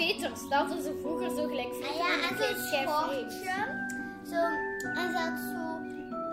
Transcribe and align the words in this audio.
veters. 0.00 0.40
Dat 0.48 0.58
hadden 0.58 0.82
ze 0.82 0.98
vroeger 1.02 1.30
zo 1.36 1.42
gelijk 1.52 1.72
Ah 1.72 1.78
vroeger 1.80 2.18
ja, 2.18 2.28
en 2.28 2.36
zo'n 2.40 2.58
schortje. 2.68 3.56
Zo, 4.30 4.40
en 5.00 5.06
ze 5.12 5.18
had 5.26 5.38
zo 5.52 5.64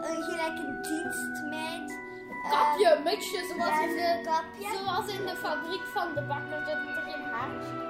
een 0.10 0.24
gelijk 0.24 0.58
een 0.64 0.76
dienstmeid. 0.82 1.90
eh, 1.92 2.52
Kapje, 2.52 3.00
mutsje, 3.04 3.40
zoals, 3.56 3.80
in 3.80 3.90
de, 3.96 4.22
kapje. 4.24 4.78
zoals 4.78 5.08
in 5.08 5.26
de 5.26 5.36
fabriek 5.46 5.86
van 5.94 6.08
de 6.16 6.22
bakker. 6.22 6.60
Dat 6.66 6.78
er 6.98 7.04
geen 7.12 7.24
haartje 7.32 7.86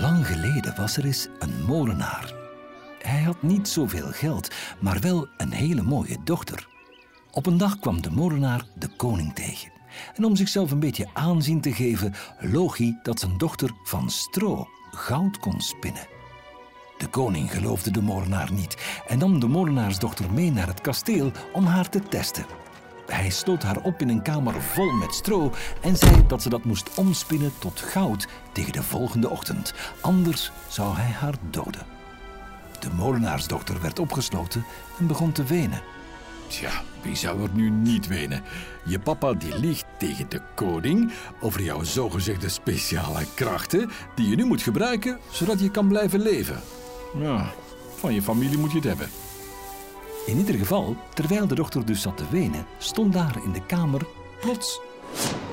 Lang 0.00 0.26
geleden 0.26 0.74
was 0.76 0.96
er 0.96 1.04
eens 1.04 1.28
een 1.38 1.64
molenaar. 1.66 2.32
Hij 2.98 3.20
had 3.22 3.42
niet 3.42 3.68
zoveel 3.68 4.06
geld, 4.10 4.54
maar 4.78 5.00
wel 5.00 5.28
een 5.36 5.52
hele 5.52 5.82
mooie 5.82 6.16
dochter. 6.24 6.68
Op 7.30 7.46
een 7.46 7.58
dag 7.58 7.78
kwam 7.78 8.02
de 8.02 8.10
molenaar 8.10 8.64
de 8.74 8.88
koning 8.96 9.34
tegen. 9.34 9.73
En 10.14 10.24
om 10.24 10.36
zichzelf 10.36 10.70
een 10.70 10.80
beetje 10.80 11.08
aanzien 11.12 11.60
te 11.60 11.72
geven, 11.72 12.14
loog 12.38 12.76
hij 12.76 12.98
dat 13.02 13.20
zijn 13.20 13.38
dochter 13.38 13.70
van 13.84 14.10
stro 14.10 14.68
goud 14.90 15.38
kon 15.38 15.60
spinnen. 15.60 16.06
De 16.98 17.08
koning 17.08 17.52
geloofde 17.52 17.90
de 17.90 18.02
molenaar 18.02 18.52
niet 18.52 19.02
en 19.08 19.18
nam 19.18 19.40
de 19.40 19.48
molenaarsdochter 19.48 20.32
mee 20.32 20.52
naar 20.52 20.66
het 20.66 20.80
kasteel 20.80 21.32
om 21.52 21.64
haar 21.64 21.88
te 21.88 22.00
testen. 22.00 22.44
Hij 23.06 23.30
sloot 23.30 23.62
haar 23.62 23.82
op 23.82 24.00
in 24.00 24.08
een 24.08 24.22
kamer 24.22 24.62
vol 24.62 24.92
met 24.92 25.14
stro 25.14 25.52
en 25.80 25.96
zei 25.96 26.26
dat 26.26 26.42
ze 26.42 26.48
dat 26.48 26.64
moest 26.64 26.94
omspinnen 26.94 27.52
tot 27.58 27.80
goud 27.80 28.28
tegen 28.52 28.72
de 28.72 28.82
volgende 28.82 29.30
ochtend. 29.30 29.74
Anders 30.00 30.52
zou 30.68 30.96
hij 30.96 31.10
haar 31.10 31.34
doden. 31.50 31.86
De 32.80 32.90
molenaarsdochter 32.90 33.80
werd 33.80 33.98
opgesloten 33.98 34.64
en 34.98 35.06
begon 35.06 35.32
te 35.32 35.44
wenen. 35.44 35.82
Tja, 36.54 36.82
wie 37.02 37.14
zou 37.14 37.42
er 37.42 37.54
nu 37.54 37.70
niet 37.70 38.06
wenen? 38.06 38.42
Je 38.84 38.98
papa 38.98 39.32
die 39.32 39.58
liegt 39.58 39.84
tegen 39.98 40.28
de 40.28 40.40
koning 40.54 41.12
over 41.40 41.62
jouw 41.62 41.82
zogezegde 41.82 42.48
speciale 42.48 43.24
krachten 43.34 43.90
die 44.14 44.28
je 44.28 44.36
nu 44.36 44.44
moet 44.44 44.62
gebruiken 44.62 45.18
zodat 45.30 45.60
je 45.60 45.70
kan 45.70 45.88
blijven 45.88 46.20
leven. 46.20 46.60
Ja, 47.18 47.52
van 47.96 48.14
je 48.14 48.22
familie 48.22 48.58
moet 48.58 48.70
je 48.70 48.76
het 48.76 48.86
hebben. 48.86 49.08
In 50.26 50.36
ieder 50.36 50.54
geval, 50.54 50.96
terwijl 51.14 51.46
de 51.46 51.54
dochter 51.54 51.86
dus 51.86 52.02
zat 52.02 52.16
te 52.16 52.24
wenen, 52.30 52.66
stond 52.78 53.12
daar 53.12 53.44
in 53.44 53.52
de 53.52 53.66
kamer 53.66 54.06
plots 54.40 54.80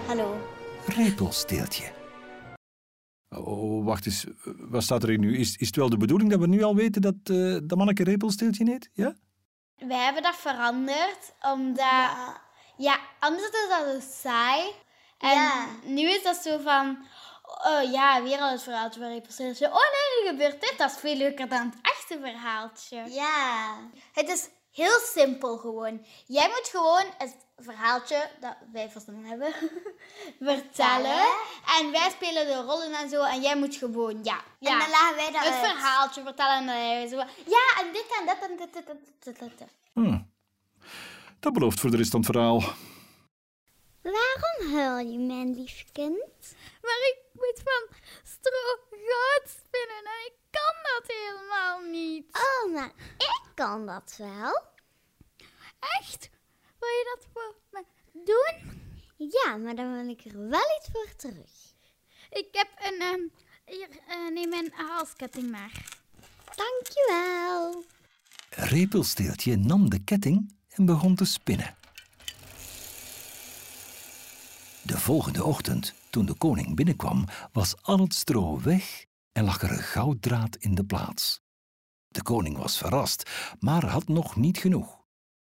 Hallo. 0.08 0.38
Repelsteeltje. 0.86 1.92
Oh, 3.30 3.86
wacht 3.86 4.06
eens. 4.06 4.26
Wat 4.70 4.84
staat 4.84 5.04
er 5.04 5.10
hier 5.10 5.20
nu? 5.20 5.38
Is, 5.38 5.56
is 5.58 5.68
het 5.68 5.76
wel 5.76 5.90
de 5.90 5.98
bedoeling 5.98 6.30
dat 6.30 6.40
we 6.40 6.48
nu 6.48 6.64
al 6.64 6.76
weten 6.76 7.02
dat 7.02 7.16
eh 7.24 7.58
dat 7.64 7.78
manneke 7.78 8.04
repelsteeltje 8.04 8.70
heet? 8.70 8.90
Ja? 8.94 9.16
Wij 9.88 9.98
hebben 9.98 10.24
dat 10.24 10.36
veranderd, 10.36 11.32
omdat... 11.42 12.10
Ja, 12.78 13.00
anders 13.20 13.44
is 13.50 13.52
dat 13.52 13.80
zo 13.80 14.00
saai. 14.22 14.74
En 15.20 15.34
Ja. 15.34 15.66
nu 15.84 16.02
is 16.10 16.24
dat 16.24 16.36
zo 16.36 16.58
van... 16.64 17.06
Oh 17.64 17.92
ja, 17.92 18.24
weer 18.24 18.40
al 18.40 18.50
het 18.52 18.64
verhaaltje 18.64 19.00
van 19.00 19.10
Repelsteeltje. 19.10 19.66
Oh 19.68 19.74
nee, 19.74 20.24
nu 20.24 20.30
gebeurt 20.30 20.62
dit. 20.62 20.74
Dat 20.78 20.92
is 20.92 20.98
veel 20.98 21.16
leuker 21.16 21.48
dan 21.50 21.60
het 21.66 21.76
echte 21.82 22.20
verhaaltje. 22.20 23.04
Ja. 23.14 23.76
Het 24.14 24.30
is 24.30 24.48
heel 24.72 25.00
simpel 25.00 25.58
gewoon. 25.58 26.06
Jij 26.26 26.48
moet 26.48 26.68
gewoon 26.72 27.06
het 27.18 27.36
verhaaltje 27.58 28.30
dat 28.40 28.56
wij 28.72 28.90
verzonnen 28.90 29.26
hebben 29.26 29.54
vertellen. 30.52 31.28
En 31.80 31.92
wij 31.92 32.10
spelen 32.10 32.46
de 32.46 32.62
rollen 32.62 32.94
en 32.94 33.10
zo. 33.10 33.24
En 33.24 33.42
jij 33.42 33.58
moet 33.58 33.76
gewoon, 33.76 34.24
ja. 34.24 34.44
ja 34.60 34.72
En 34.72 34.80
dan 34.80 34.90
lagen 34.90 35.16
wij 35.16 35.32
dat 35.32 35.44
het 35.44 35.54
uit. 35.54 35.72
verhaaltje 35.72 36.24
vertellen. 36.24 36.58
En 36.58 36.66
dan 36.66 36.76
wij 36.76 37.08
zo, 37.08 37.16
ja, 37.46 37.82
en 37.82 37.94
dit 37.94 38.06
en 38.20 38.26
dat 38.26 38.50
en 38.50 38.58
dit 38.58 38.76
en 38.76 38.84
dit 38.84 38.90
en 38.90 39.00
dit 39.20 39.38
en 39.40 39.52
dit. 39.58 39.68
Hm. 39.94 40.20
Dat 41.40 41.54
belooft 41.54 41.80
voor 41.80 41.92
de 41.92 41.98
rest 41.98 42.12
van 42.12 42.20
het 42.22 42.32
verhaal. 42.32 42.64
Waarom 44.02 44.76
huil 44.76 44.98
je, 44.98 45.18
mijn 45.20 45.54
lief 45.54 45.86
kind? 45.92 46.56
Maar 46.82 47.00
ik 47.12 47.18
moet 47.34 47.62
van 47.64 47.98
stro 48.24 48.60
goud 48.90 49.50
spinnen 49.50 49.98
en 49.98 50.26
ik 50.26 50.34
kan 50.52 50.76
dat 50.84 51.16
helemaal 51.18 51.80
niet. 51.80 52.26
Oh, 52.32 52.74
maar 52.74 52.92
ik 53.18 53.42
kan 53.56 53.86
dat 53.86 54.16
wel. 54.18 54.62
Echt? 55.80 56.30
Wil 56.80 56.90
je 56.90 57.16
dat 57.16 57.28
voor 57.34 57.56
me 57.70 57.84
doen? 58.14 58.80
Ja, 59.18 59.58
maar 59.58 59.76
dan 59.76 59.94
wil 59.94 60.10
ik 60.10 60.26
er 60.26 60.50
wel 60.50 60.78
iets 60.80 60.90
voor 60.92 61.16
terug. 61.16 61.52
Ik 62.30 62.48
heb 62.52 62.68
een, 62.80 63.02
ehm 63.02 63.22
hier, 63.66 63.90
eh, 64.08 64.34
neem 64.34 64.54
een 64.54 64.72
halsketting 64.76 65.52
maar. 65.52 66.00
Dankjewel. 66.56 67.84
Repelsteeltje 68.50 69.56
nam 69.56 69.90
de 69.90 70.04
ketting 70.04 70.56
en 70.70 70.86
begon 70.86 71.16
te 71.16 71.26
spinnen. 71.26 71.76
De 74.82 74.98
volgende 74.98 75.44
ochtend, 75.44 75.94
toen 76.10 76.26
de 76.26 76.34
koning 76.34 76.76
binnenkwam, 76.76 77.26
was 77.52 77.76
al 77.82 78.00
het 78.00 78.14
stro 78.14 78.62
weg 78.62 79.06
en 79.32 79.44
lag 79.44 79.62
er 79.62 79.72
een 79.72 79.84
gouddraad 79.84 80.56
in 80.56 80.76
de 80.76 80.84
plaats. 80.84 81.42
De 82.08 82.24
koning 82.24 82.58
was 82.58 82.78
verrast, 82.78 83.30
maar 83.60 83.86
had 83.86 84.08
nog 84.08 84.36
niet 84.36 84.58
genoeg. 84.58 85.00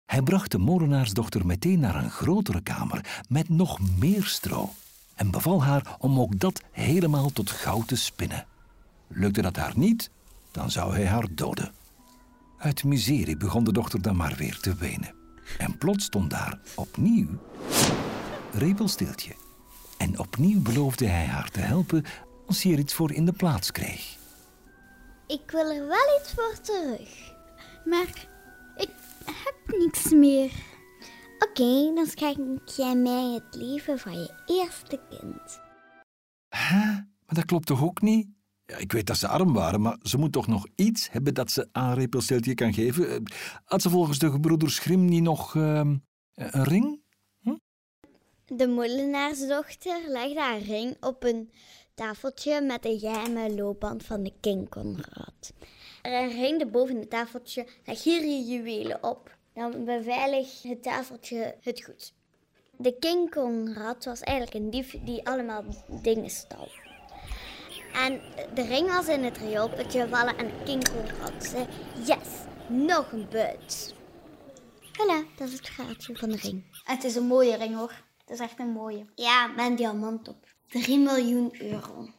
Hij 0.06 0.22
bracht 0.22 0.52
de 0.52 0.58
molenaarsdochter 0.58 1.46
meteen 1.46 1.80
naar 1.80 1.96
een 1.96 2.12
grotere 2.12 2.62
kamer 2.62 3.24
met 3.30 3.50
nog 3.50 3.80
meer 3.98 4.24
stro 4.24 4.70
en 5.16 5.32
beval 5.32 5.64
haar 5.64 5.96
om 6.00 6.20
ook 6.20 6.40
dat 6.40 6.62
helemaal 6.72 7.30
tot 7.30 7.52
goud 7.52 7.88
te 7.88 7.96
spinnen. 7.96 8.46
Lukte 9.08 9.42
dat 9.42 9.56
haar 9.56 9.74
niet, 9.76 10.10
dan 10.52 10.72
zou 10.72 10.94
hij 10.94 11.08
haar 11.08 11.28
doden. 11.32 11.72
Uit 12.58 12.84
miserie 12.84 13.38
begon 13.38 13.64
de 13.64 13.74
dochter 13.74 14.02
dan 14.02 14.16
maar 14.16 14.36
weer 14.36 14.60
te 14.60 14.76
wenen. 14.76 15.14
En 15.58 15.78
plots 15.78 16.06
stond 16.06 16.30
daar 16.30 16.60
opnieuw 16.76 17.28
Repelsteeltje. 18.54 19.36
En 19.98 20.20
opnieuw 20.20 20.62
beloofde 20.62 21.06
hij 21.06 21.26
haar 21.26 21.50
te 21.50 21.60
helpen 21.60 22.06
als 22.52 22.64
hij 22.64 22.72
er 22.74 22.80
iets 22.80 22.94
voor 22.94 23.12
in 23.12 23.26
de 23.26 23.32
plaats 23.32 23.72
kreeg. 23.72 24.18
Ik 25.28 25.52
wil 25.52 25.72
er 25.72 25.88
wel 25.88 26.20
iets 26.20 26.34
voor 26.34 26.60
terug. 26.62 27.34
Maar 27.86 28.26
ik 28.76 28.96
heb 29.26 29.78
niks 29.80 30.10
meer. 30.12 30.52
Oké, 31.40 31.94
dan 31.96 32.06
schenk 32.06 32.70
jij 32.70 32.96
mij 32.96 33.34
het 33.34 33.56
leven 33.56 34.00
van 34.00 34.14
je 34.14 34.44
eerste 34.46 35.00
kind. 35.10 35.60
Hè? 36.50 36.80
Maar 37.26 37.36
dat 37.36 37.46
klopt 37.46 37.66
toch 37.68 37.84
ook 37.84 38.02
niet? 38.02 38.28
Ja, 38.66 38.78
ik 38.78 38.92
weet 38.92 39.08
dat 39.08 39.18
ze 39.18 39.28
arm 39.28 39.54
waren, 39.54 39.82
maar 39.82 39.98
ze 40.02 40.18
moet 40.18 40.32
toch 40.32 40.48
nog 40.48 40.68
iets 40.76 41.12
hebben 41.12 41.34
dat 41.34 41.52
ze 41.52 41.70
aan 41.72 41.94
Repelsteeltje 41.94 42.54
kan 42.54 42.74
geven? 42.74 43.10
Eh, 43.10 43.18
Had 43.64 43.82
ze 43.82 43.90
volgens 43.90 44.20
de 44.20 44.32
gebroeders 44.32 44.80
Grimm 44.80 45.06
niet 45.06 45.24
nog 45.24 45.56
ehm, 45.56 45.98
een 46.34 46.64
ring? 46.64 47.02
De 48.46 48.68
molenaarsdochter 48.68 50.02
legde 50.08 50.40
haar 50.40 50.60
ring 50.60 50.98
op 51.00 51.24
een 51.24 51.52
tafeltje 51.94 52.62
met 52.62 52.86
een 52.86 53.00
geheime 53.00 53.56
loopband 53.56 54.04
van 54.04 54.24
de 54.24 54.34
King 54.40 54.70
Conrad. 54.70 55.54
Er 56.02 56.28
ringde 56.28 56.66
boven 56.66 57.00
het 57.00 57.10
tafeltje, 57.10 57.68
leg 57.86 58.04
hier 58.04 58.22
je 58.22 58.44
juwelen 58.44 59.04
op. 59.04 59.38
Dan 59.54 59.86
beveiligt 59.86 60.64
het 60.64 60.84
tafeltje 60.84 61.56
het 61.62 61.84
goed. 61.84 62.14
De 62.78 62.98
King 63.00 63.32
Conrad 63.32 64.06
was 64.06 64.20
eigenlijk 64.20 64.58
een 64.58 64.70
dief 64.70 64.96
die 65.04 65.28
allemaal 65.28 65.64
dingen 66.02 66.30
stal. 66.30 66.68
En 67.94 68.22
de 68.54 68.62
ring 68.62 68.88
was 68.88 69.08
in 69.08 69.24
het 69.24 69.38
rioolputje 69.38 70.02
gevallen 70.02 70.38
en 70.38 70.64
King 70.64 70.90
Conrad 70.90 71.44
zei, 71.44 71.68
yes, 72.06 72.28
nog 72.68 73.12
een 73.12 73.28
buit. 73.30 73.94
Voilà, 74.92 75.36
dat 75.36 75.48
is 75.48 75.54
het 75.54 75.70
gaatje 75.70 76.16
van 76.16 76.30
de 76.30 76.38
ring. 76.38 76.64
Het 76.84 77.04
is 77.04 77.16
een 77.16 77.28
mooie 77.28 77.58
ring 77.58 77.76
hoor. 77.76 77.94
Het 78.18 78.30
is 78.30 78.40
echt 78.40 78.60
een 78.60 78.72
mooie. 78.72 79.06
Ja, 79.16 79.48
met 79.48 79.66
een 79.66 79.76
diamant 79.76 80.28
op. 80.28 80.46
3 80.72 81.00
miljoen 81.00 81.56
euro. 81.62 82.10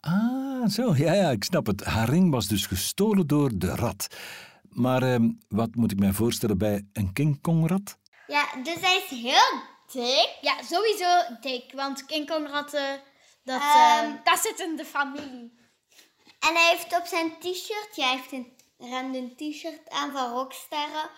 Ah, 0.00 0.68
zo, 0.68 0.94
ja, 0.96 1.12
ja, 1.12 1.30
ik 1.30 1.44
snap 1.44 1.66
het. 1.66 1.84
Haar 1.84 2.08
ring 2.08 2.30
was 2.30 2.48
dus 2.48 2.66
gestolen 2.66 3.26
door 3.26 3.50
de 3.54 3.74
rat. 3.74 4.06
Maar 4.68 5.02
ehm, 5.02 5.30
wat 5.48 5.74
moet 5.74 5.92
ik 5.92 5.98
mij 5.98 6.12
voorstellen 6.12 6.58
bij 6.58 6.86
een 6.92 7.12
King 7.12 7.40
Kong-rat? 7.40 7.98
Ja, 8.26 8.44
dus 8.62 8.80
hij 8.80 8.96
is 8.96 9.18
heel 9.20 9.60
dik. 9.92 10.28
Ja, 10.40 10.54
sowieso 10.62 11.36
dik. 11.40 11.72
Want 11.74 12.04
King 12.06 12.28
Conrad, 12.30 12.74
eh, 12.74 12.82
dat, 13.44 13.60
Ehm. 13.60 14.04
eh, 14.04 14.12
dat 14.24 14.38
zit 14.38 14.60
in 14.60 14.76
de 14.76 14.84
familie. 14.84 15.52
En 16.40 16.54
hij 16.54 16.68
heeft 16.70 16.98
op 17.00 17.06
zijn 17.06 17.32
t-shirt, 17.38 17.88
ja, 17.94 18.04
hij 18.06 18.16
heeft 18.16 18.32
een 18.32 18.52
random 18.90 19.36
t-shirt 19.36 19.90
aan 19.90 20.12
van 20.12 20.30
Rocksterren. 20.32 21.10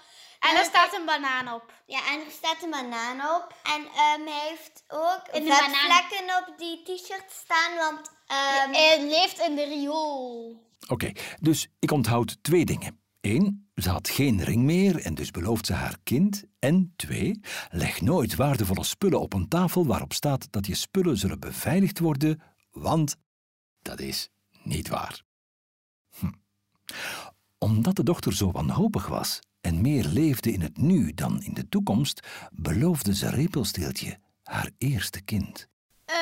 En 0.48 0.54
daar 0.54 0.64
staat 0.64 0.94
een 0.94 1.04
banaan 1.04 1.52
op. 1.54 1.72
Ja, 1.86 1.98
en 2.12 2.20
er 2.24 2.30
staat 2.30 2.62
een 2.62 2.70
banaan 2.70 3.36
op. 3.36 3.54
En 3.62 3.82
ehm, 3.86 4.26
hij 4.26 4.48
heeft 4.48 4.84
ook 4.88 5.22
In 5.32 5.46
vetvlekken 5.52 6.36
op 6.48 6.54
die 6.58 6.82
t-shirt 6.82 7.30
staan, 7.44 7.76
want... 7.76 8.10
ehm, 8.26 8.72
Hij 8.72 9.06
leeft 9.08 9.38
in 9.40 9.54
de 9.56 9.64
riool. 9.64 10.64
Oké, 10.88 11.12
dus 11.40 11.68
ik 11.78 11.90
onthoud 11.90 12.38
twee 12.42 12.64
dingen. 12.64 13.00
Eén, 13.20 13.70
ze 13.74 13.90
had 13.90 14.08
geen 14.08 14.44
ring 14.44 14.62
meer 14.62 15.00
en 15.00 15.14
dus 15.14 15.30
belooft 15.30 15.66
ze 15.66 15.72
haar 15.72 15.96
kind. 16.02 16.42
En 16.58 16.92
twee, 16.96 17.40
leg 17.70 18.00
nooit 18.00 18.34
waardevolle 18.34 18.84
spullen 18.84 19.20
op 19.20 19.32
een 19.32 19.48
tafel 19.48 19.86
waarop 19.86 20.12
staat 20.12 20.52
dat 20.52 20.66
je 20.66 20.74
spullen 20.74 21.16
zullen 21.16 21.40
beveiligd 21.40 21.98
worden, 21.98 22.42
want 22.70 23.16
dat 23.82 24.00
is 24.00 24.28
niet 24.62 24.88
waar. 24.88 25.22
Hm. 26.18 26.32
Omdat 27.58 27.96
de 27.96 28.02
dochter 28.02 28.34
zo 28.34 28.50
wanhopig 28.50 29.06
was 29.06 29.40
en 29.66 29.80
meer 29.80 30.04
leefde 30.04 30.52
in 30.52 30.60
het 30.60 30.76
nu 30.76 31.12
dan 31.14 31.42
in 31.42 31.54
de 31.54 31.68
toekomst, 31.68 32.26
beloofde 32.52 33.14
ze 33.14 33.30
Repelsteeltje 33.30 34.18
haar 34.42 34.70
eerste 34.78 35.20
kind. 35.20 35.68
Eh, 36.04 36.16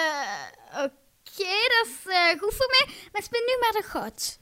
oké. 0.69 0.91
dat 1.35 1.87
is 1.87 2.13
eh, 2.13 2.41
goed 2.41 2.55
voor 2.55 2.69
mij. 2.71 2.95
Maar 3.13 3.23
spin 3.23 3.43
nu 3.47 3.59
maar 3.61 3.83
de 3.83 3.89
god. 3.89 4.39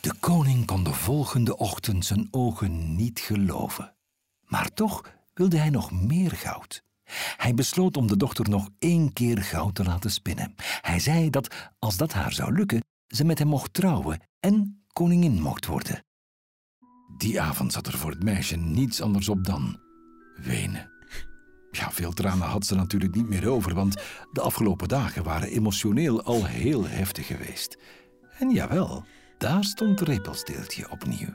De 0.00 0.14
koning 0.20 0.66
kon 0.66 0.84
de 0.84 0.92
volgende 0.92 1.56
ochtend 1.56 2.04
zijn 2.04 2.28
ogen 2.30 2.96
niet 2.96 3.20
geloven. 3.20 3.94
Maar 4.40 4.72
toch 4.74 5.02
wilde 5.34 5.58
hij 5.58 5.70
nog 5.70 5.90
meer 5.90 6.30
goud. 6.30 6.84
Hij 7.36 7.54
besloot 7.54 7.96
om 7.96 8.06
de 8.06 8.16
dochter 8.16 8.48
nog 8.48 8.68
één 8.78 9.12
keer 9.12 9.42
goud 9.42 9.74
te 9.74 9.84
laten 9.84 10.10
spinnen. 10.10 10.54
Hij 10.80 10.98
zei 10.98 11.30
dat 11.30 11.54
als 11.78 11.96
dat 11.96 12.12
haar 12.12 12.32
zou 12.32 12.52
lukken, 12.52 12.84
ze 13.06 13.24
met 13.24 13.38
hem 13.38 13.48
mocht 13.48 13.74
trouwen 13.74 14.28
en 14.40 14.84
koningin 14.92 15.42
mocht 15.42 15.66
worden. 15.66 16.04
Die 17.16 17.40
avond 17.40 17.72
zat 17.72 17.86
er 17.86 17.98
voor 17.98 18.10
het 18.10 18.22
meisje 18.22 18.56
niets 18.56 19.02
anders 19.02 19.28
op 19.28 19.44
dan 19.44 19.80
wenen. 20.36 20.90
Ja, 21.70 21.90
veel 21.90 22.12
tranen 22.12 22.48
had 22.48 22.66
ze 22.66 22.74
natuurlijk 22.74 23.14
niet 23.14 23.28
meer 23.28 23.48
over, 23.48 23.74
want 23.74 23.94
de 24.32 24.40
afgelopen 24.40 24.88
dagen 24.88 25.22
waren 25.22 25.48
emotioneel 25.48 26.22
al 26.22 26.44
heel 26.44 26.86
heftig 26.86 27.26
geweest. 27.26 27.76
En 28.38 28.50
jawel, 28.50 29.04
daar 29.38 29.64
stond 29.64 30.00
Repelsteeltje 30.00 30.90
opnieuw. 30.90 31.34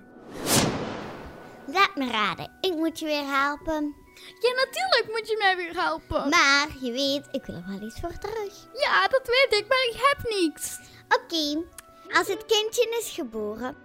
Laat 1.68 1.96
me 1.96 2.12
raden, 2.12 2.52
ik 2.62 2.76
moet 2.76 3.00
je 3.00 3.06
weer 3.06 3.26
helpen. 3.26 3.96
Ja, 4.16 4.66
natuurlijk 4.66 5.06
moet 5.08 5.28
je 5.28 5.38
mij 5.38 5.56
weer 5.56 5.84
helpen. 5.84 6.30
Maar 6.30 6.68
je 6.82 6.92
weet, 6.92 7.28
ik 7.32 7.46
wil 7.46 7.56
er 7.56 7.68
wel 7.68 7.88
iets 7.88 8.00
voor 8.00 8.18
terug. 8.18 8.68
Ja, 8.74 9.08
dat 9.08 9.28
weet 9.28 9.60
ik, 9.60 9.66
maar 9.68 9.88
ik 9.92 9.96
heb 10.10 10.30
niks. 10.30 10.78
Oké, 11.16 11.64
als 12.18 12.28
het 12.28 12.46
kindje 12.46 12.98
is 13.02 13.10
geboren, 13.10 13.76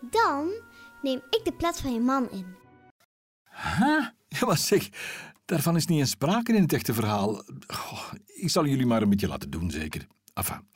dan 0.00 0.52
neem 1.02 1.20
ik 1.30 1.40
de 1.44 1.52
plaats 1.52 1.80
van 1.80 1.92
je 1.92 2.00
man 2.00 2.30
in. 2.30 2.46
Huh? 3.50 4.06
Ja, 4.28 4.46
maar 4.46 4.58
zeg, 4.58 4.88
daarvan 5.44 5.76
is 5.76 5.86
niet 5.86 5.98
eens 5.98 6.10
sprake 6.10 6.52
in 6.52 6.62
het 6.62 6.72
echte 6.72 6.94
verhaal. 6.94 7.42
Ik 8.26 8.50
zal 8.50 8.66
jullie 8.66 8.86
maar 8.86 9.02
een 9.02 9.10
beetje 9.10 9.28
laten 9.28 9.50
doen, 9.50 9.70
zeker. 9.70 10.06
Enfin, 10.34 10.68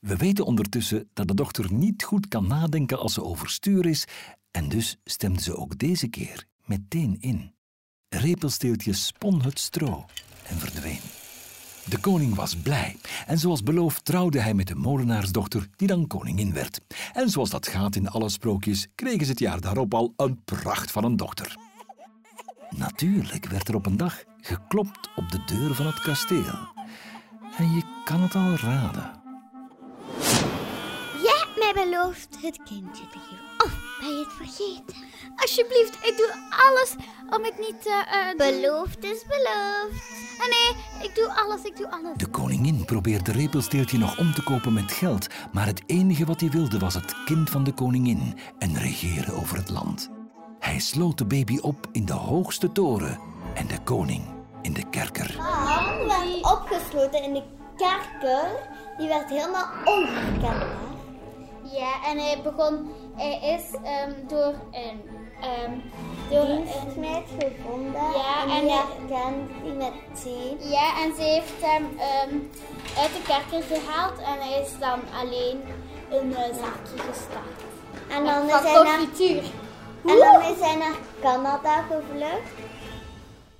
we 0.00 0.16
weten 0.16 0.44
ondertussen 0.44 1.10
dat 1.12 1.28
de 1.28 1.34
dochter 1.34 1.72
niet 1.72 2.02
goed 2.02 2.28
kan 2.28 2.46
nadenken 2.46 2.98
als 2.98 3.14
ze 3.14 3.22
overstuur 3.22 3.86
is, 3.86 4.04
en 4.50 4.68
dus 4.68 4.96
stemde 5.04 5.42
ze 5.42 5.56
ook 5.56 5.78
deze 5.78 6.08
keer 6.08 6.44
meteen 6.64 7.16
in. 7.20 7.54
Repelsteeltje 8.08 8.92
spon 8.92 9.42
het 9.42 9.58
stro 9.58 10.04
en 10.46 10.56
verdween. 10.56 10.79
De 11.90 11.98
koning 12.00 12.34
was 12.34 12.56
blij 12.56 12.96
en 13.26 13.38
zoals 13.38 13.62
beloofd 13.62 14.04
trouwde 14.04 14.40
hij 14.40 14.54
met 14.54 14.66
de 14.66 14.74
molenaarsdochter 14.74 15.68
die 15.76 15.88
dan 15.88 16.06
koningin 16.06 16.52
werd. 16.52 16.80
En 17.12 17.30
zoals 17.30 17.50
dat 17.50 17.68
gaat 17.68 17.96
in 17.96 18.08
alle 18.08 18.28
sprookjes 18.28 18.86
kregen 18.94 19.24
ze 19.24 19.30
het 19.30 19.38
jaar 19.38 19.60
daarop 19.60 19.94
al 19.94 20.12
een 20.16 20.44
pracht 20.44 20.90
van 20.90 21.04
een 21.04 21.16
dochter. 21.16 21.56
Natuurlijk 22.70 23.46
werd 23.46 23.68
er 23.68 23.74
op 23.74 23.86
een 23.86 23.96
dag 23.96 24.22
geklopt 24.40 25.08
op 25.16 25.30
de 25.30 25.44
deur 25.44 25.74
van 25.74 25.86
het 25.86 26.00
kasteel. 26.00 26.68
En 27.56 27.74
je 27.74 27.82
kan 28.04 28.20
het 28.20 28.34
al 28.34 28.54
raden. 28.54 29.10
Jij 31.22 31.44
hebt 31.44 31.74
mij 31.74 31.84
beloofd 31.84 32.36
het 32.42 32.62
kindje 32.62 33.08
te. 33.08 33.49
Het 34.38 34.48
vergeten? 34.48 35.08
Alsjeblieft, 35.36 35.94
ik 35.94 36.14
doe 36.16 36.32
alles 36.68 36.94
om 37.36 37.44
het 37.44 37.58
niet 37.58 37.82
te... 37.82 38.04
eh, 38.10 38.36
Beloofd 38.36 39.04
is 39.04 39.24
beloofd. 39.26 40.02
Ah, 40.40 40.46
nee, 40.46 41.08
ik 41.08 41.14
doe 41.14 41.32
alles, 41.34 41.62
ik 41.62 41.76
doe 41.76 41.90
alles. 41.90 42.16
De 42.16 42.26
koningin 42.26 42.84
probeerde 42.84 43.32
Repelsteeltje 43.32 43.98
nog 43.98 44.18
om 44.18 44.34
te 44.34 44.42
kopen 44.42 44.72
met 44.72 44.92
geld, 44.92 45.26
maar 45.52 45.66
het 45.66 45.82
enige 45.86 46.24
wat 46.24 46.40
hij 46.40 46.50
wilde 46.50 46.78
was 46.78 46.94
het 46.94 47.14
kind 47.24 47.50
van 47.50 47.64
de 47.64 47.72
koningin 47.72 48.38
en 48.58 48.78
regeren 48.78 49.34
over 49.34 49.56
het 49.56 49.70
land. 49.70 50.10
Hij 50.58 50.78
sloot 50.78 51.18
de 51.18 51.24
baby 51.26 51.58
op 51.58 51.86
in 51.92 52.04
de 52.06 52.12
hoogste 52.12 52.72
toren 52.72 53.18
en 53.54 53.66
de 53.66 53.78
koning 53.84 54.24
in 54.62 54.72
de 54.72 54.88
kerker. 54.90 55.36
Han 55.40 56.06
werd 56.06 56.44
opgesloten 56.44 57.22
in 57.22 57.32
de 57.34 57.42
kerker. 57.76 58.48
Die 58.98 59.08
werd 59.08 59.28
helemaal 59.30 59.66
onherkenbaar. 59.84 60.88
Ja, 61.72 61.92
en 62.10 62.18
hij 62.18 62.40
begon, 62.42 62.92
hij 63.16 63.38
is 63.56 63.64
ehm, 63.84 64.12
door 64.26 64.54
een, 64.70 65.02
ehm, 65.40 65.72
door 66.30 66.44
een, 66.48 66.64
Dienstmeid 66.64 67.24
gevonden. 67.38 68.00
Ja, 68.00 68.42
en 68.42 68.50
en 68.50 68.60
die 68.60 68.70
hij- 68.70 68.84
herkent 69.08 69.50
die 69.62 69.72
meteen. 69.72 70.70
ja, 70.70 71.02
en 71.02 71.14
ze 71.14 71.22
heeft 71.22 71.52
hem 71.60 71.98
ehm, 71.98 72.34
uit 73.00 73.10
de 73.14 73.22
kerker 73.26 73.62
gehaald 73.76 74.18
en 74.18 74.48
hij 74.48 74.60
is 74.60 74.78
dan 74.78 75.00
alleen 75.20 75.62
een 76.10 76.32
zaakje 76.32 76.98
gestart. 77.12 77.60
En 78.08 78.24
dan, 78.24 78.46
is 78.46 78.52
hij 78.52 78.82
naar, 78.82 79.00
en 80.04 80.18
dan 80.18 80.42
is 80.52 80.60
hij 80.60 80.76
naar 80.76 80.96
Canada 81.20 81.82
gevlucht. 81.82 82.50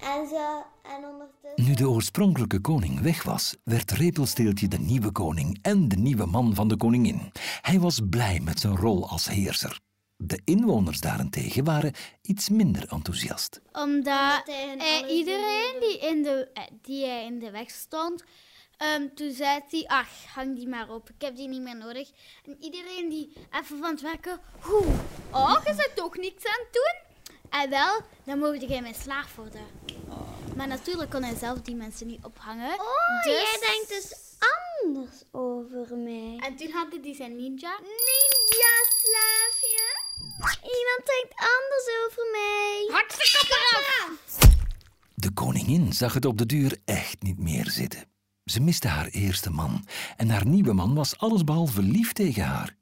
En, 0.03 0.29
ze, 0.29 0.63
en 0.83 1.05
ondertussen... 1.05 1.65
Nu 1.65 1.75
de 1.75 1.89
oorspronkelijke 1.89 2.61
koning 2.61 3.01
weg 3.01 3.23
was, 3.23 3.57
werd 3.65 3.91
Repelsteeltje 3.91 4.69
de 4.69 4.79
nieuwe 4.79 5.13
koning 5.13 5.59
en 5.63 5.89
de 5.89 5.97
nieuwe 5.97 6.27
man 6.27 6.55
van 6.55 6.69
de 6.69 6.77
koningin. 6.77 7.33
Hij 7.61 7.81
was 7.81 8.01
blij 8.11 8.41
met 8.41 8.61
zijn 8.61 8.77
rol 8.77 9.09
als 9.09 9.29
heerser. 9.29 9.81
De 10.17 10.41
inwoners 10.45 11.01
daarentegen 11.01 11.65
waren 11.65 11.93
iets 12.23 12.49
minder 12.49 12.89
enthousiast. 12.89 13.61
Omdat 13.73 14.49
eh, 14.49 15.11
iedereen 15.17 15.77
die 15.81 15.99
in, 15.99 16.23
de, 16.23 16.51
eh, 16.55 16.63
die 16.83 17.07
hij 17.07 17.25
in 17.25 17.39
de 17.39 17.51
weg 17.51 17.71
stond, 17.71 18.25
ehm, 18.77 19.09
toen 19.15 19.33
zei 19.33 19.61
hij, 19.71 19.85
ach, 19.87 20.09
hang 20.35 20.57
die 20.57 20.69
maar 20.69 20.91
op, 20.91 21.09
ik 21.09 21.23
heb 21.23 21.37
die 21.37 21.49
niet 21.49 21.63
meer 21.63 21.77
nodig. 21.77 22.11
En 22.45 22.57
iedereen 22.61 23.09
die 23.09 23.33
even 23.51 23.79
van 23.79 23.91
het 23.91 24.01
werken, 24.01 24.39
hoe, 24.61 24.85
oh, 25.31 25.57
je 25.65 25.75
zit 25.75 25.93
toch 25.95 26.17
niks 26.17 26.47
aan 26.47 26.65
het 26.65 26.73
doen? 26.73 27.09
En 27.51 27.71
wel, 27.71 28.01
dan 28.25 28.39
mocht 28.39 28.69
jij 28.69 28.81
mijn 28.81 28.95
slaaf 28.95 29.37
worden. 29.37 29.61
Maar 30.61 30.69
natuurlijk 30.69 31.11
kon 31.11 31.23
hij 31.23 31.35
zelf 31.35 31.61
die 31.61 31.75
mensen 31.75 32.07
niet 32.07 32.25
ophangen. 32.25 32.73
Oh, 32.73 33.23
dus- 33.25 33.33
jij 33.33 33.59
denkt 33.61 33.89
dus 33.89 34.15
anders 34.95 35.23
over 35.31 35.97
mij. 35.97 36.37
En 36.39 36.57
toen 36.57 36.71
had 36.71 36.87
hij 36.91 37.03
die 37.03 37.15
zijn 37.15 37.37
ninja. 37.37 37.79
Ninja 37.81 38.75
slaafje. 39.01 39.99
Iemand 40.63 41.03
denkt 41.05 41.35
anders 41.35 41.87
over 42.07 42.29
mij. 42.33 42.89
Hak 42.93 43.09
de 43.09 43.47
eraf! 43.49 44.55
De 45.15 45.33
koningin 45.33 45.93
zag 45.93 46.15
het 46.15 46.25
op 46.25 46.39
de 46.39 46.47
duur 46.47 46.79
echt 46.85 47.23
niet 47.23 47.39
meer 47.39 47.71
zitten. 47.71 48.05
Ze 48.45 48.61
miste 48.61 48.89
haar 48.89 49.07
eerste 49.09 49.51
man 49.51 49.87
en 50.17 50.31
haar 50.31 50.47
nieuwe 50.47 50.73
man 50.73 50.95
was 50.95 51.19
allesbehalve 51.19 51.83
lief 51.83 52.13
tegen 52.13 52.45
haar. 52.45 52.77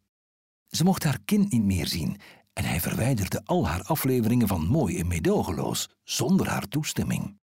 Ze 0.68 0.84
mocht 0.84 1.04
haar 1.04 1.18
kind 1.24 1.52
niet 1.52 1.64
meer 1.64 1.86
zien 1.86 2.20
en 2.52 2.64
hij 2.64 2.80
verwijderde 2.80 3.42
al 3.44 3.66
haar 3.66 3.82
afleveringen 3.82 4.48
van 4.48 4.66
Mooi 4.66 4.98
en 4.98 5.06
Meedogenloos 5.06 5.88
zonder 6.04 6.48
haar 6.48 6.68
toestemming. 6.68 7.38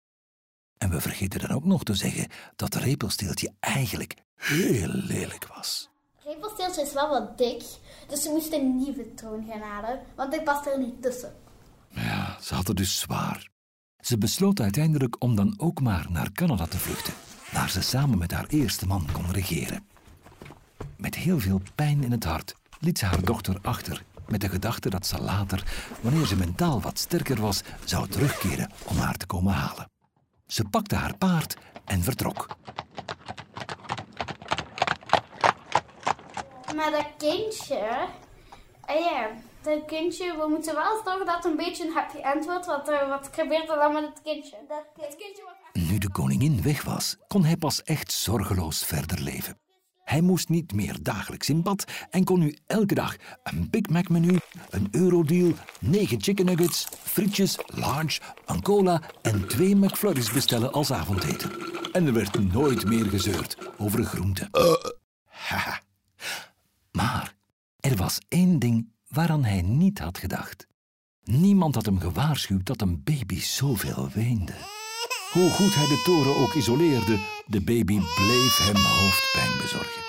En 0.82 0.90
we 0.90 1.00
vergeten 1.00 1.40
dan 1.40 1.50
ook 1.50 1.64
nog 1.64 1.82
te 1.84 1.94
zeggen 1.94 2.28
dat 2.56 2.74
Repelsteeltje 2.74 3.52
eigenlijk 3.60 4.14
heel 4.34 4.88
lelijk 4.88 5.46
was. 5.54 5.90
Repelsteeltje 6.24 6.82
is 6.82 6.92
wel 6.92 7.08
wat 7.08 7.38
dik, 7.38 7.62
dus 8.08 8.22
ze 8.22 8.30
moest 8.30 8.52
een 8.52 8.76
nieuwe 8.76 9.14
troon 9.14 9.46
gaan 9.50 9.60
halen, 9.60 10.00
want 10.16 10.34
ik 10.34 10.44
past 10.44 10.66
er 10.66 10.78
niet 10.78 11.02
tussen. 11.02 11.34
Ja, 11.88 12.36
ze 12.40 12.54
had 12.54 12.66
het 12.66 12.76
dus 12.76 12.98
zwaar. 12.98 13.50
Ze 13.98 14.18
besloot 14.18 14.60
uiteindelijk 14.60 15.16
om 15.22 15.36
dan 15.36 15.54
ook 15.56 15.80
maar 15.80 16.06
naar 16.10 16.32
Canada 16.32 16.66
te 16.66 16.78
vluchten, 16.78 17.14
waar 17.52 17.70
ze 17.70 17.82
samen 17.82 18.18
met 18.18 18.32
haar 18.32 18.46
eerste 18.46 18.86
man 18.86 19.08
kon 19.12 19.32
regeren. 19.32 19.86
Met 20.96 21.14
heel 21.14 21.40
veel 21.40 21.60
pijn 21.74 22.04
in 22.04 22.12
het 22.12 22.24
hart 22.24 22.54
liet 22.78 22.98
ze 22.98 23.04
haar 23.04 23.24
dochter 23.24 23.58
achter, 23.62 24.04
met 24.26 24.40
de 24.40 24.48
gedachte 24.48 24.90
dat 24.90 25.06
ze 25.06 25.20
later, 25.20 25.64
wanneer 26.00 26.26
ze 26.26 26.36
mentaal 26.36 26.80
wat 26.80 26.98
sterker 26.98 27.40
was, 27.40 27.62
zou 27.84 28.08
terugkeren 28.08 28.70
om 28.84 28.96
haar 28.96 29.16
te 29.16 29.26
komen 29.26 29.52
halen. 29.52 29.91
Ze 30.52 30.64
pakte 30.64 30.94
haar 30.94 31.16
paard 31.16 31.56
en 31.84 32.02
vertrok. 32.02 32.46
Maar 36.74 36.90
dat 36.90 37.06
kindje, 37.18 38.08
ah 38.80 39.00
ja, 39.00 39.30
dat 39.62 39.84
kindje, 39.86 40.36
we 40.36 40.46
moeten 40.48 40.74
wel 40.74 41.00
zorgen 41.04 41.26
dat 41.26 41.34
het 41.34 41.44
een 41.44 41.56
beetje 41.56 41.86
een 41.86 41.92
happy 41.92 42.16
end 42.16 42.44
wordt, 42.44 42.66
want 42.66 42.88
eh, 42.88 43.08
wat 43.08 43.28
gebeurt 43.32 43.68
er 43.68 43.76
dan 43.76 43.92
met 43.92 44.04
het 44.04 44.22
kindje? 44.22 44.56
Dat 44.68 45.16
kindje 45.16 45.42
wordt 45.42 45.88
Nu 45.90 45.98
de 45.98 46.10
koningin 46.10 46.62
weg 46.62 46.82
was, 46.82 47.16
kon 47.28 47.44
hij 47.44 47.56
pas 47.56 47.82
echt 47.82 48.12
zorgeloos 48.12 48.84
verder 48.84 49.20
leven. 49.20 49.58
Hij 50.12 50.20
moest 50.20 50.48
niet 50.48 50.72
meer 50.72 50.96
dagelijks 51.02 51.48
in 51.48 51.62
bad 51.62 51.84
en 52.10 52.24
kon 52.24 52.38
nu 52.38 52.56
elke 52.66 52.94
dag 52.94 53.16
een 53.42 53.70
Big 53.70 53.88
Mac 53.88 54.08
menu, 54.08 54.38
een 54.70 54.88
eurodeal, 54.90 55.52
negen 55.80 56.22
chicken 56.22 56.44
nuggets, 56.44 56.88
frietjes, 57.02 57.58
large, 57.66 58.20
een 58.46 58.62
cola 58.62 59.02
en 59.22 59.48
twee 59.48 59.76
McFlurries 59.76 60.32
bestellen 60.32 60.72
als 60.72 60.92
avondeten. 60.92 61.50
En 61.92 62.06
er 62.06 62.12
werd 62.12 62.52
nooit 62.52 62.84
meer 62.84 63.04
gezeurd 63.04 63.56
over 63.78 64.04
groenten. 64.04 64.48
Maar 66.90 67.34
er 67.80 67.96
was 67.96 68.18
één 68.28 68.58
ding 68.58 68.92
waaraan 69.08 69.44
hij 69.44 69.62
niet 69.62 69.98
had 69.98 70.18
gedacht. 70.18 70.66
Niemand 71.22 71.74
had 71.74 71.86
hem 71.86 71.98
gewaarschuwd 71.98 72.66
dat 72.66 72.80
een 72.80 73.02
baby 73.02 73.40
zoveel 73.40 74.08
weende. 74.14 74.81
Hoe 75.32 75.50
goed 75.50 75.74
hij 75.74 75.86
de 75.86 76.02
toren 76.04 76.36
ook 76.36 76.52
isoleerde, 76.52 77.18
de 77.46 77.60
baby 77.60 78.00
bleef 78.14 78.58
hem 78.58 78.76
hoofdpijn 78.76 79.60
bezorgen. 79.60 80.02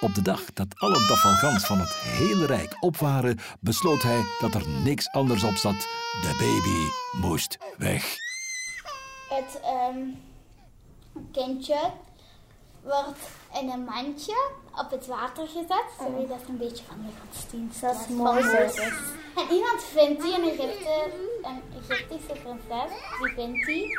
Op 0.00 0.14
de 0.14 0.22
dag 0.22 0.52
dat 0.52 0.66
alle 0.76 1.06
dafalgans 1.08 1.66
van 1.66 1.78
het 1.78 1.94
hele 1.94 2.46
rijk 2.46 2.76
op 2.80 2.96
waren, 2.96 3.38
besloot 3.60 4.02
hij 4.02 4.22
dat 4.40 4.54
er 4.54 4.68
niks 4.68 5.12
anders 5.12 5.44
op 5.44 5.54
zat. 5.54 5.78
De 6.22 6.34
baby 6.38 6.90
moest 7.26 7.58
weg. 7.76 8.16
het 9.28 9.60
ehm, 9.62 9.98
kindje 11.32 11.90
wordt 12.82 13.28
in 13.60 13.70
een 13.70 13.84
mandje 13.84 14.48
op 14.76 14.90
het 14.90 15.06
water 15.06 15.46
gezet. 15.46 15.86
Sorry, 15.98 16.26
dat 16.26 16.40
is 16.42 16.48
een 16.48 16.58
beetje 16.58 16.84
van 16.84 16.96
de 17.06 17.12
godsdienst. 17.20 17.80
Dat 17.80 17.94
is 18.00 18.16
Mozes. 18.16 18.78
En 19.36 19.54
iemand 19.54 19.82
vindt 19.82 20.22
die, 20.22 20.34
een, 20.34 20.50
Egypte, 20.50 21.10
een 21.42 21.62
Egyptische 21.76 22.40
prinses, 22.42 22.90
die 23.20 23.34
vindt 23.34 23.66
die. 23.66 23.98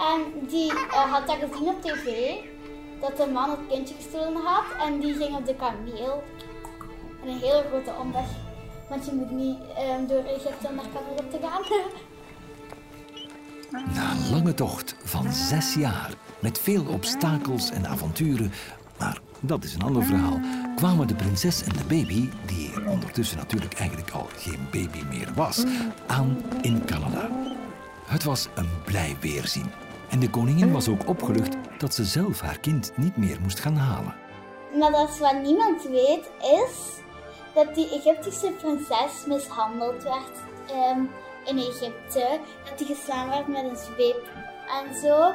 En 0.00 0.46
die 0.48 0.70
eh, 0.70 1.12
had 1.12 1.26
dat 1.26 1.36
gezien 1.36 1.68
op 1.68 1.82
tv, 1.82 2.34
dat 3.00 3.16
de 3.16 3.26
man 3.32 3.50
het 3.50 3.58
kindje 3.68 3.94
gestolen 3.94 4.42
had. 4.44 4.64
En 4.86 5.00
die 5.00 5.14
ging 5.14 5.36
op 5.36 5.46
de 5.46 5.54
kameel. 5.54 6.24
En 7.22 7.28
een 7.28 7.38
hele 7.38 7.64
grote 7.68 7.94
omweg. 8.00 8.26
Want 8.88 9.04
je 9.04 9.12
moet 9.12 9.30
niet 9.30 9.58
ehm, 9.76 10.06
door 10.06 10.24
Egypte 10.24 10.68
om 10.68 10.74
naar 10.74 10.84
Cameroen 10.94 11.30
te 11.30 11.38
gaan. 11.42 11.62
Na 13.94 14.10
een 14.10 14.30
lange 14.30 14.54
tocht 14.54 14.94
van 15.02 15.32
zes 15.32 15.74
jaar, 15.74 16.10
met 16.38 16.58
veel 16.58 16.84
obstakels 16.86 17.70
en 17.70 17.86
avonturen, 17.86 18.52
maar 18.98 19.18
dat 19.40 19.64
is 19.64 19.74
een 19.74 19.82
ander 19.82 20.04
verhaal, 20.04 20.40
kwamen 20.76 21.06
de 21.06 21.14
prinses 21.14 21.62
en 21.62 21.72
de 21.72 21.84
baby, 21.84 22.28
die 22.46 22.72
ondertussen 22.86 23.36
natuurlijk 23.36 23.74
eigenlijk 23.74 24.10
al 24.10 24.28
geen 24.36 24.66
baby 24.70 25.02
meer 25.08 25.28
was, 25.34 25.64
aan 26.06 26.42
in 26.60 26.84
Canada. 26.84 27.30
Het 28.06 28.24
was 28.24 28.48
een 28.54 28.68
blij 28.84 29.16
weerzien. 29.20 29.70
En 30.10 30.18
de 30.18 30.30
koningin 30.30 30.72
was 30.72 30.88
ook 30.88 31.08
opgelucht 31.08 31.56
dat 31.78 31.94
ze 31.94 32.04
zelf 32.04 32.40
haar 32.40 32.58
kind 32.58 32.92
niet 32.96 33.16
meer 33.16 33.38
moest 33.42 33.60
gaan 33.60 33.76
halen. 33.76 34.14
Maar 34.78 34.90
dat 34.90 35.18
wat 35.18 35.42
niemand 35.42 35.82
weet, 35.82 36.30
is 36.40 37.00
dat 37.54 37.74
die 37.74 37.88
Egyptische 37.90 38.50
prinses 38.50 39.26
mishandeld 39.26 40.02
werd 40.02 40.36
ehm, 40.66 41.00
in 41.44 41.58
Egypte. 41.58 42.40
Dat 42.64 42.78
die 42.78 42.86
geslaan 42.86 43.28
werd 43.28 43.48
met 43.48 43.64
een 43.64 43.76
zweep 43.76 44.28
en 44.82 45.00
zo. 45.00 45.32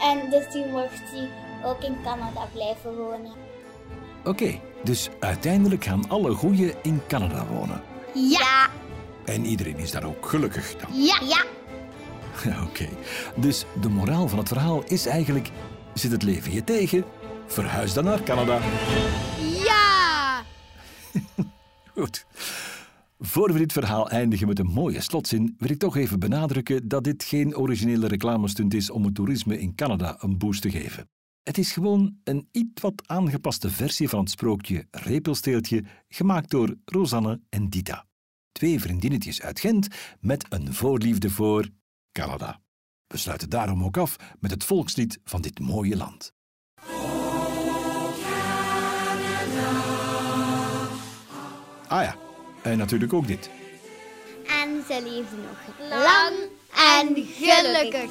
En 0.00 0.30
dus 0.30 0.52
die 0.52 0.66
mocht 0.66 1.10
die 1.12 1.28
ook 1.64 1.82
in 1.82 1.96
Canada 2.02 2.48
blijven 2.52 2.96
wonen. 2.96 3.32
Oké, 4.24 4.60
dus 4.82 5.08
uiteindelijk 5.20 5.84
gaan 5.84 6.08
alle 6.08 6.32
goeien 6.32 6.74
in 6.82 7.02
Canada 7.08 7.46
wonen. 7.46 7.82
Ja. 8.14 8.66
En 9.24 9.44
iedereen 9.44 9.78
is 9.78 9.90
daar 9.90 10.04
ook 10.04 10.26
gelukkig 10.26 10.76
dan. 10.76 11.02
Ja. 11.02 11.18
Ja. 11.24 11.44
Oké, 12.44 12.88
dus 13.36 13.64
de 13.80 13.88
moraal 13.88 14.28
van 14.28 14.38
het 14.38 14.48
verhaal 14.48 14.84
is 14.84 15.06
eigenlijk: 15.06 15.50
zit 15.94 16.10
het 16.12 16.22
leven 16.22 16.52
je 16.52 16.64
tegen? 16.64 17.04
Verhuis 17.46 17.92
dan 17.92 18.04
naar 18.04 18.22
Canada. 18.22 18.60
Ja! 19.64 20.42
Goed. 21.94 22.26
Voor 23.18 23.52
we 23.52 23.58
dit 23.58 23.72
verhaal 23.72 24.10
eindigen 24.10 24.46
met 24.46 24.58
een 24.58 24.66
mooie 24.66 25.00
slotzin, 25.00 25.54
wil 25.58 25.70
ik 25.70 25.78
toch 25.78 25.96
even 25.96 26.18
benadrukken 26.18 26.88
dat 26.88 27.04
dit 27.04 27.24
geen 27.24 27.56
originele 27.56 28.06
reclamestunt 28.06 28.74
is 28.74 28.90
om 28.90 29.04
het 29.04 29.14
toerisme 29.14 29.60
in 29.60 29.74
Canada 29.74 30.16
een 30.18 30.38
boost 30.38 30.62
te 30.62 30.70
geven. 30.70 31.08
Het 31.42 31.58
is 31.58 31.72
gewoon 31.72 32.16
een 32.24 32.48
iets 32.52 32.82
wat 32.82 33.02
aangepaste 33.06 33.70
versie 33.70 34.08
van 34.08 34.20
het 34.20 34.30
sprookje 34.30 34.86
Repelsteeltje, 34.90 35.84
gemaakt 36.08 36.50
door 36.50 36.74
Rosanne 36.84 37.40
en 37.48 37.68
Dita. 37.68 38.06
Twee 38.52 38.80
vriendinnetjes 38.80 39.42
uit 39.42 39.60
Gent 39.60 39.88
met 40.20 40.46
een 40.48 40.74
voorliefde 40.74 41.30
voor 41.30 41.68
Canada. 42.16 42.60
We 43.06 43.16
sluiten 43.16 43.50
daarom 43.50 43.84
ook 43.84 43.96
af 43.96 44.16
met 44.40 44.50
het 44.50 44.64
volkslied 44.64 45.18
van 45.24 45.40
dit 45.40 45.58
mooie 45.58 45.96
land. 45.96 46.32
Ah 51.88 52.02
ja, 52.02 52.16
en 52.62 52.78
natuurlijk 52.78 53.12
ook 53.12 53.26
dit. 53.26 53.50
En 54.46 54.84
ze 54.88 55.02
leefden 55.02 55.40
nog 55.40 55.88
Lang 55.88 56.34
en 56.98 57.06
gelukkig. 57.26 58.10